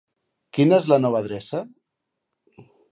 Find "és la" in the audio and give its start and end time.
0.79-0.99